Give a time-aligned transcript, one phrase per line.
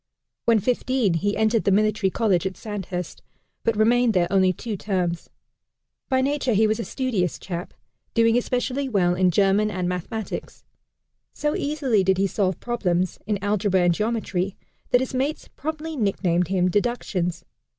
[0.45, 3.21] When fifteen, he entered the Military College at Sandhurst,
[3.63, 5.29] but remained there only two terms.
[6.09, 7.75] By nature he was a studious chap,
[8.15, 10.63] doing especially well in German and mathematics.
[11.33, 14.57] So easily did he solve problems in algebra and geometry,
[14.89, 17.45] that his mates promptly nicknamed him "Deductions."